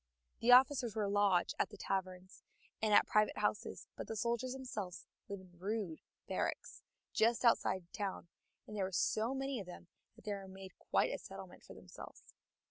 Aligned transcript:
The 0.39 0.51
officers 0.51 0.95
were 0.95 1.07
lodged 1.07 1.53
at 1.59 1.69
the 1.69 1.77
taverns 1.77 2.41
and 2.81 2.91
at 2.91 3.05
private 3.05 3.37
houses, 3.37 3.87
but 3.95 4.07
the 4.07 4.15
soldiers 4.15 4.53
themselves 4.53 5.05
lived 5.29 5.43
in 5.43 5.59
rude 5.59 5.99
barracks 6.27 6.81
just 7.13 7.45
outside 7.45 7.83
the 7.83 7.95
town, 7.95 8.27
and 8.65 8.75
there 8.75 8.85
were 8.85 8.91
so 8.93 9.35
many 9.35 9.59
of 9.59 9.67
them 9.67 9.89
that 10.15 10.25
they 10.25 10.33
made 10.47 10.75
quite 10.79 11.11
a 11.13 11.19
settlement 11.19 11.63
for 11.63 11.75
themselves. 11.75 12.33